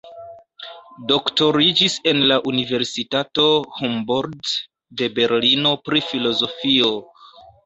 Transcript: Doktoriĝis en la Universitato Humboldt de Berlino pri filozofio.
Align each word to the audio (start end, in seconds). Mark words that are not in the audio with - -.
Doktoriĝis 1.11 1.97
en 2.11 2.21
la 2.31 2.37
Universitato 2.51 3.45
Humboldt 3.81 4.55
de 5.03 5.11
Berlino 5.21 5.75
pri 5.91 6.03
filozofio. 6.09 6.91